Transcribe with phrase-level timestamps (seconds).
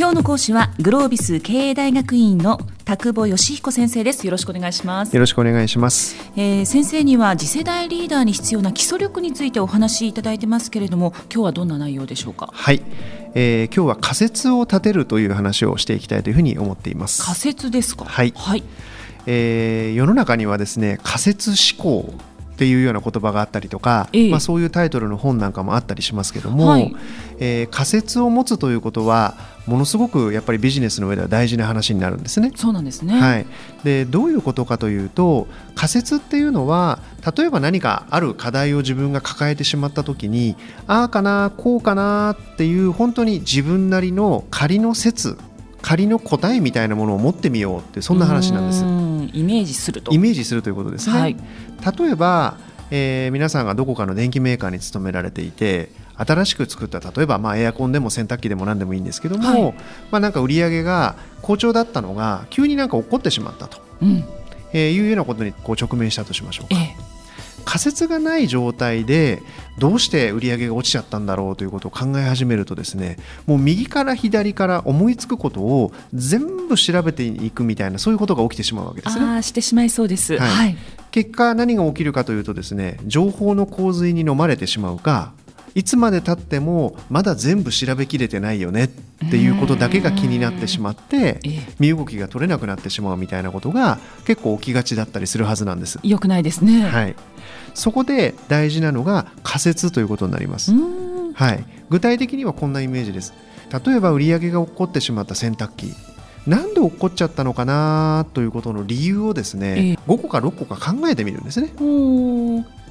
[0.00, 4.24] 今日の講師はグロービス経営大学院の田久保義彦先生です。
[4.28, 5.12] よろしくお願いします。
[5.12, 12.48] よろしくお願いします、えー、先生には次世代リーダーに必要な基礎力についてお話しいただいてますけれども今日はどんな内容でしょうか？
[12.52, 12.80] はい、
[13.34, 17.24] えー、今日は仮説を立てるという話をしていきたいというふうに思っています。
[17.24, 18.04] 仮説ですか？
[18.04, 18.62] はい、はい、
[19.26, 22.14] えー、世の中にはですね仮説思考
[22.58, 26.92] っていうような言葉があったりとか、ええ、まあ、そういうタイトルの本なんかもあったりしますけども、はい、
[27.38, 32.50] えー、仮説を持つということはものすごくやっぱりビジネスの上では大事な話になるんですね。
[32.56, 33.46] そうなんですね、はい、
[33.84, 36.98] でどういうことかというと仮説っていうのは
[37.36, 40.56] 例えば何かある課題を自分が抱えてしまった時に
[40.88, 45.38] ああかなこうかなっていう本当に自分なりの仮の説
[45.80, 48.84] 仮の答えみたいなものを持ってみようってそんな話なんです。
[49.32, 50.12] イメージすると。
[50.12, 51.18] イメージするということですね。
[51.18, 51.36] はい、
[51.98, 52.58] 例えば、
[52.90, 59.74] えー、皆さんがどこかの電機メーカーに勤められていて新しく作った例えばまあエアコンでも洗濯機でも何でもいいんですけども、はい、
[60.10, 64.24] まあ、なんか売り上げが好調だったのが急になんか起こってしまったと、うん。
[64.72, 66.80] えー、いうようなことにこう直面したとしましょうか。
[66.80, 67.07] ええ
[67.68, 69.42] 仮説がない状態で
[69.76, 79.26] どうして売り上げが落ちちゃったんだろうということを考え始めるとですねもう右から左から思いつくことを全部調べていくみたいなそういうことが起きてしまうわけですね。
[79.26, 80.76] あしてしまいそうです、はい、はい、
[81.10, 85.34] 結果何が起きるかというとですね情報の洪水に飲まれてしまうか
[85.78, 88.88] いつまでたってもまだ全部調べきれてないよねっ
[89.30, 91.38] ていうことだけが気になってしまって
[91.78, 96.00] 身動きが取れなくなってしまうみたいなことが結構起きがちだったりするはずなんです。
[96.02, 97.14] よくないですね、はい、
[97.74, 100.72] そこで大事なのが仮説ということになります。
[101.34, 103.32] はい、具体的にはこんなイメージです。
[103.86, 105.94] 例えば売り上げが起こってしまった洗濯機。
[106.48, 111.72] なんで起こっちゃったのかなということの理由をですね、え5個か6個か考えてみるんですね。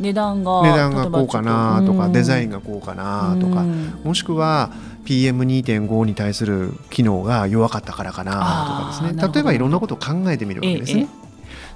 [0.00, 3.64] 値段が値段がこうかなとか、デザインがこうかなとか、
[4.04, 4.70] もしくは
[5.04, 9.32] PM2.5 に対する機能が弱かったからかなとかですね。
[9.34, 11.08] 例えばいろんなことを考えてみるわけですね。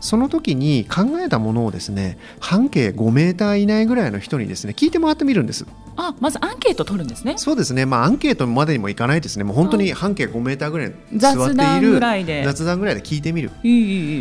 [0.00, 5.66] ええその時に考えたものをですね半径5メーター以内ぐらいの人にですね聞いてもらってみるんです。
[6.00, 7.36] あまずアンケート取るんですね。
[7.38, 11.98] そうですね、まあ、アンケートまでにもいかないですね、もう本当に半径5メーターぐらい座っている
[12.44, 13.50] 雑談ぐらいで聞いてみる、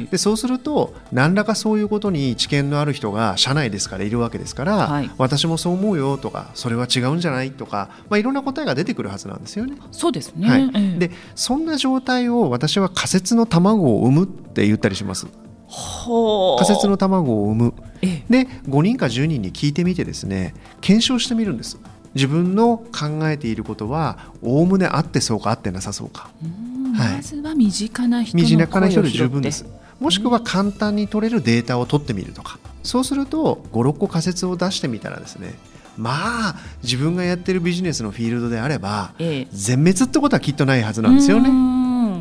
[0.09, 9.77] でそうすると、何らかそういうことに知見のある人が社内ですからいるわけですから、はい、私もそう思うよとか、それは違うんじゃないとか、まあ、いろんな答えが出てくるはずなんですよね。
[9.91, 15.27] そうですね、はい、でそんな状態を私は仮説の卵を産むって言ったりします。
[15.69, 17.73] 仮説の卵を産む。
[18.29, 21.77] で5人か10人に聞いてみてですね検証してみるんです。
[22.15, 26.29] 自分の考えていることはおおむね合ってそうか合ってなさそうか、
[26.95, 29.65] はい、まずは身近な人身近な人で十分です。
[29.99, 32.59] もしくは簡単に取れるデータを取ってみるとか。
[32.83, 35.55] そうすると56個仮説を出してみたらですね
[35.97, 36.11] ま
[36.49, 39.13] あ自分がやってるビジネスのフィールドであれば、
[39.51, 41.49] 全滅ってことはきっとないはずなんですよね。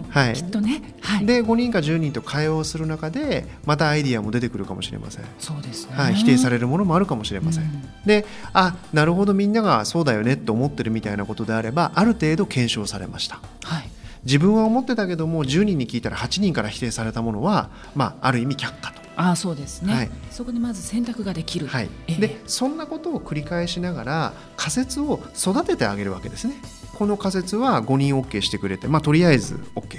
[0.09, 5.25] はい、きっとね、はい、で5人か10人と会話をする中でまたアイディアも出てくるかもしれません。
[5.39, 13.91] そうですね、はい、否定されるものもあるかもしれません、うん、であなるほどみんながそうだよねと思ってるみたいなことであればある程度検証されました、はい、
[14.25, 19.07] 自分は思ってたけども10人に聞いたら8人から否定されたものは、まあ、ある意味却下と。
[19.19, 21.89] あそうですね、はい、そこでまず選択ができる、はい。
[22.07, 26.55] えー、でそんなことを繰り返しながら仮説を育ててあげるわけですね
[26.97, 29.99] この仮説は5人 OK してくれて、まあ、とりあえず OK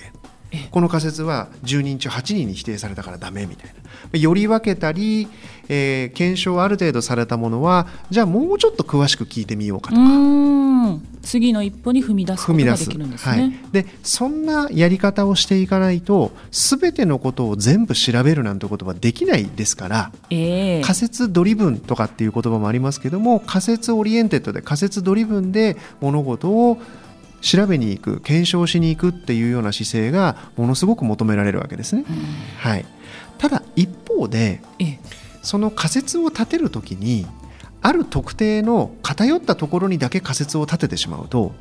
[0.71, 3.71] この仮説は10人中8人に否定されたからダメみたい
[4.13, 4.19] な。
[4.19, 5.27] より分けたり、
[5.69, 10.01] えー、検証ある程度されたものはじゃあもうちょっと詳しく聞いてみようかとか。
[11.27, 26.77] 次の一歩に踏み出すことができるんですね、はい、でそんなやり方をしていかないと全てのことを全部調べるなんてことはできないですから、えー、仮説ドリブンとかっていう言葉もありますけども仮説オリエンテッドで仮説ドリブンで物事を
[27.41, 32.03] 調べに行く検証しに行くっていうような姿勢がものすごく求められるわけですね。
[32.57, 32.85] はい、
[33.37, 34.61] ただ一方で
[35.41, 37.25] その仮説を立てる時に
[37.81, 41.53] ある特定の偏ったところにだけ仮説を立ててしまうと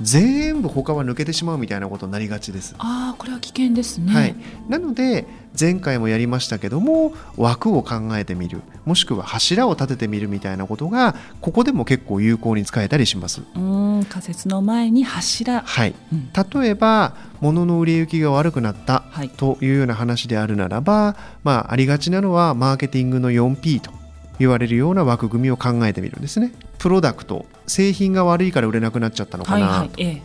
[0.00, 2.74] 全部他は抜けてしまうみたいなことになりがちです。
[2.78, 4.36] ああこれは危険ですね、はい、
[4.68, 5.26] なので
[5.58, 8.62] 前回もやりましたけども枠を考えてみる。
[8.84, 13.42] もしくは柱を立ててみるみたいなことがここでも結構有効に使えたりします。
[13.54, 16.30] うん仮説の前に柱、はい、うん、
[16.60, 19.04] 例えば物の売れ行きが悪くなった
[19.36, 23.90] というような話であるならば、まあ、ありがちなのはマーケティングの 4P と
[24.38, 26.52] 言われるような枠組みを考えてみるんですね。
[26.78, 30.22] プロダクト製品が悪いから売れなくなっちゃったのかな、はいはいええ、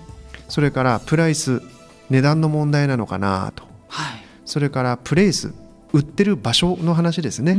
[0.49, 1.61] それからプライス
[2.09, 5.53] 値段の問題なのかなと、はい、それからプレイス
[5.93, 7.55] 売ってる場所の話ですね。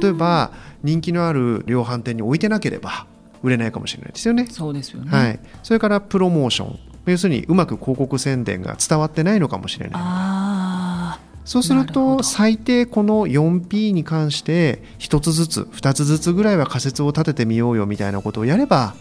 [0.00, 0.50] 例えば
[0.82, 3.06] 人気のある量販店に置いてなければ
[3.42, 4.48] 売れないかもしれないですよね。
[4.50, 6.78] そうですよね、はい、それからプロモーション。
[7.06, 11.28] 要するにうまく広告宣伝が伝わってないのかもしれない。
[11.44, 18.94] そうすると最低この 4P に関して1つずつ2つずつぐらいは仮説を立ててみようよみたいなことをやれば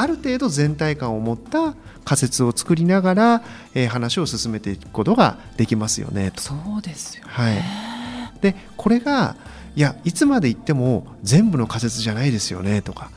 [0.00, 1.74] ある程度全体感を持った
[2.06, 3.42] 仮説を作りながら、
[3.74, 6.40] えー、話を進めていくことができますよねと。
[6.40, 9.36] そうですよ、ね、はい、でこれが
[9.76, 13.10] いやいつまで言っても全部の仮説じゃないですよねとか。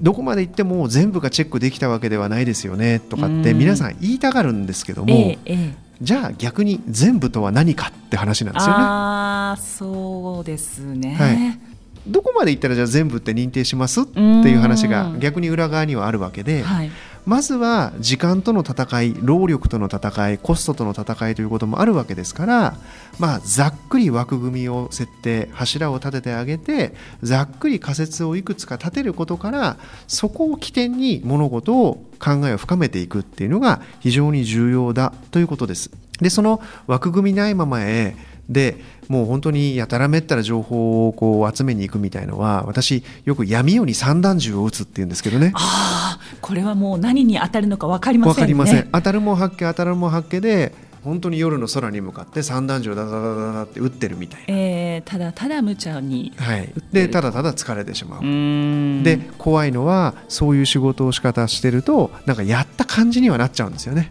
[0.00, 8.84] どこまで行っても全部がチェックできたわけではないですよねとかって皆さん言いたがるんですけども、ええ、じゃあ逆に全部とは何かって話なんですよね。
[8.84, 11.67] あそうですね、はい、
[12.08, 16.90] どこまで行ったらじゃあ全部って認定しますっていう話が逆に裏側にはあるわけで、はい、
[17.28, 22.76] まずは時間との戦い労力との戦いコストとの戦いということもあるわけですから、
[23.18, 29.76] まあ、ざっくり枠組みを設定柱を立ててあげてざっくり仮説をいくつか立てることから
[30.06, 35.90] そこを起点に物事を考えを深めていくっていうのが非常に重要だということです。
[36.20, 38.16] でその枠組みないままへ
[38.48, 38.76] で
[39.08, 45.52] もう本当にやたらめったら情報をこう集めに行くみたいのは私よく闇夜に散弾銃を撃つっていうんですけどね。
[45.54, 48.34] ああこれはもう何に当たるのか分かりませんね。
[48.36, 48.88] 分かりません。
[48.90, 50.72] 当たるも発見当たるも発見で
[51.04, 59.02] 本当に夜の空に向かって散弾銃をダダダダダって撃ってるみたいな、えー、ただただ無茶にはい、でただただ疲れてしまう。
[59.02, 64.10] で怖いのはそういう仕事を仕方してるとなんかやった感じにはなっちゃうんですよね。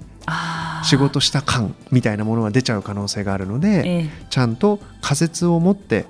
[0.84, 6.06] 仕事した感みたいなものが出ちゃう可能性があるので、ええ、ちゃんと仮説を持って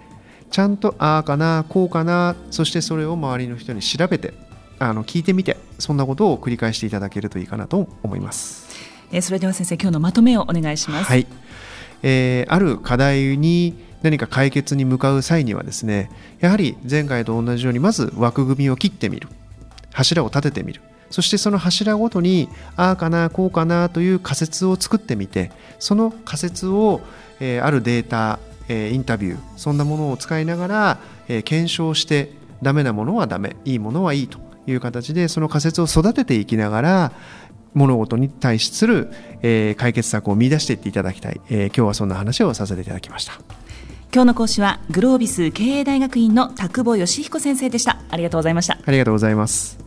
[0.49, 4.33] ちゃんとああかなこうかなそしてそれを周りの人に調べて
[4.79, 8.67] あの聞いてみてそんなことを繰り返していただけるといいかなと思います。
[9.11, 11.05] えー、それでは先生今日のまとめをお願いします。
[11.05, 11.27] はい、
[12.03, 19.29] えー、ある課題に何か解決に向かう際にはですねやはり前回と同じようにまず枠組みを切ってみる。
[19.93, 20.81] 柱を立ててみる。
[21.09, 27.01] そしてその柱ごとにああかなこうかなという仮説を作ってみてその仮説を、
[27.39, 30.99] えー、あるデータ、えー、インタビューそんなものを使いながら、
[31.29, 32.31] えー、検証して
[32.61, 37.11] ダメなものはダメいいものはいいという形でその仮説を育てていきながら
[37.77, 39.09] 物事に対する、
[39.41, 43.33] えー、解決策を見出していっていただきたい、えー、今日はそんな話をさせていただきました。
[44.13, 47.99] 今日の講師はグロービス経営大学院の田久保義彦先生でした。
[48.09, 48.77] ありがとうございました。
[48.83, 49.86] ありがとうございます